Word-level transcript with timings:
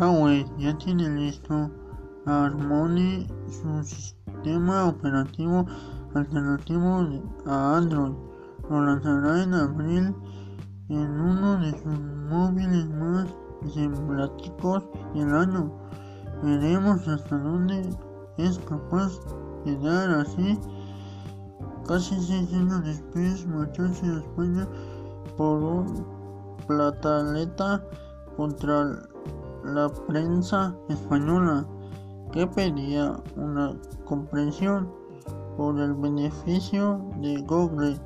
Huawei 0.00 0.46
ya 0.56 0.72
tiene 0.78 1.10
listo 1.10 1.70
Harmony, 2.24 3.26
su 3.50 3.84
sistema 3.84 4.88
operativo 4.88 5.66
alternativo 6.14 7.06
a 7.44 7.76
Android. 7.76 8.14
Lo 8.70 8.80
lanzará 8.80 9.42
en 9.42 9.52
abril 9.52 10.14
en 10.88 11.20
uno 11.20 11.60
de 11.60 11.72
sus 11.72 12.00
móviles 12.30 12.88
más 12.88 13.28
emblemáticos 13.76 14.88
del 15.14 15.34
año. 15.34 15.70
Veremos 16.42 17.06
hasta 17.06 17.36
dónde 17.36 17.82
es 18.38 18.58
capaz 18.60 19.12
de 19.66 19.76
dar 19.80 20.12
así. 20.20 20.58
Casi 21.86 22.18
seis 22.22 22.50
años 22.54 22.84
después, 22.84 23.46
marcharse 23.48 24.06
a 24.06 24.20
España 24.20 24.66
por 25.36 25.62
un 25.62 26.06
plataleta 26.66 27.84
contra 28.38 29.09
la 29.64 29.88
prensa 30.06 30.74
española 30.88 31.66
que 32.32 32.46
pedía 32.46 33.16
una 33.36 33.74
comprensión 34.04 34.90
por 35.56 35.78
el 35.78 35.94
beneficio 35.94 37.00
de 37.20 37.42
Google. 37.42 37.96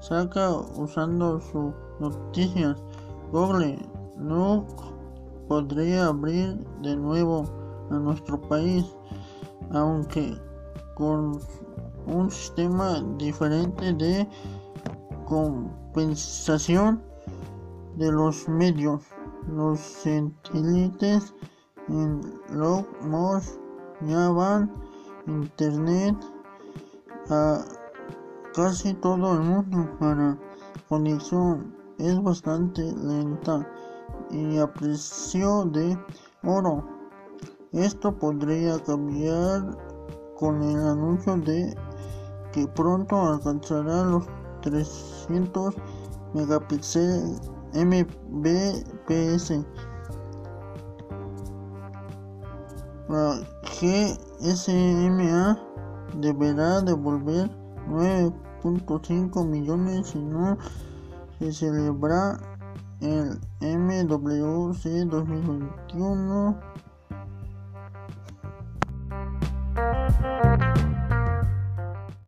Saca 0.00 0.50
usando 0.76 1.40
sus 1.40 1.72
noticias. 1.98 2.76
Google 3.32 3.78
no 4.16 4.66
podría 5.48 6.06
abrir 6.06 6.56
de 6.82 6.96
nuevo 6.96 7.44
a 7.90 7.94
nuestro 7.94 8.40
país, 8.40 8.84
aunque 9.72 10.36
con 10.94 11.40
un 12.06 12.30
sistema 12.30 13.02
diferente 13.18 13.92
de 13.92 14.28
compensación 15.26 17.02
de 17.96 18.12
los 18.12 18.48
medios. 18.48 19.02
Los 19.48 19.80
satélites 19.80 21.34
en 21.88 22.20
low 22.50 22.86
ya 24.06 24.30
van 24.30 24.70
internet 25.26 26.16
a 27.30 27.64
casi 28.54 28.94
todo 28.94 29.34
el 29.34 29.40
mundo 29.40 29.88
para 29.98 30.38
conexión 30.88 31.74
es 31.98 32.22
bastante 32.22 32.82
lenta 32.92 33.66
y 34.30 34.58
a 34.58 34.72
precio 34.72 35.64
de 35.66 35.98
oro. 36.42 36.84
Esto 37.72 38.16
podría 38.16 38.78
cambiar 38.82 39.76
con 40.38 40.62
el 40.62 40.78
anuncio 40.78 41.36
de 41.36 41.76
que 42.52 42.66
pronto 42.68 43.20
alcanzará 43.20 44.04
los 44.04 44.24
300 44.62 45.74
megapíxeles 46.34 47.40
MBPS. 47.74 49.64
La 53.08 53.40
GSMA 53.80 55.58
deberá 56.20 56.80
devolver 56.80 57.50
9.5 57.88 59.46
millones 59.46 60.08
si 60.08 60.18
no 60.18 60.56
se 61.38 61.52
celebra 61.52 62.38
el 63.00 63.40
MWC 63.60 65.08
2021. 65.08 66.56